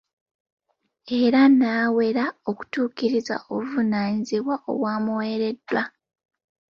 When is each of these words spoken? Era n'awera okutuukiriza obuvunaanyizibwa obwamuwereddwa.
Era 1.21 1.41
n'awera 1.57 2.25
okutuukiriza 2.49 3.35
obuvunaanyizibwa 3.51 4.55
obwamuwereddwa. 4.69 5.83